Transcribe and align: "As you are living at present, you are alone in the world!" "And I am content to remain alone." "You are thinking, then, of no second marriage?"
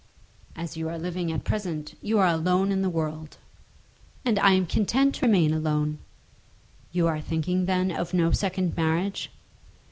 "As 0.55 0.75
you 0.77 0.89
are 0.89 0.97
living 0.97 1.31
at 1.31 1.43
present, 1.43 1.93
you 2.01 2.17
are 2.17 2.25
alone 2.25 2.71
in 2.71 2.81
the 2.81 2.89
world!" 2.89 3.37
"And 4.25 4.39
I 4.39 4.53
am 4.53 4.65
content 4.65 5.13
to 5.13 5.27
remain 5.27 5.53
alone." 5.53 5.99
"You 6.91 7.05
are 7.05 7.21
thinking, 7.21 7.67
then, 7.67 7.91
of 7.91 8.11
no 8.11 8.31
second 8.31 8.75
marriage?" 8.75 9.29